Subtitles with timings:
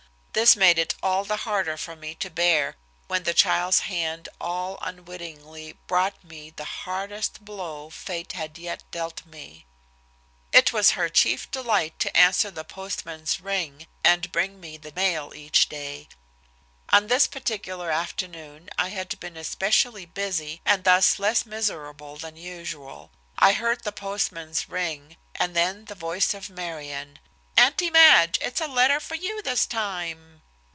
[0.33, 4.79] This made it all the harder for me to bear when the child's hand all
[4.81, 9.65] unwittingly brought me the hardest blow Fate had yet dealt me.
[10.53, 15.33] It was her chief delight to answer the postman's ring, and bring me the mail
[15.35, 16.07] each day.
[16.93, 23.11] On this particular afternoon I had been especially busy, and thus less miserable than usual.
[23.37, 27.19] I heard the postman's ring, and then the voice of Marion.
[27.57, 30.41] "Auntie Madge, it's a letter for you this time."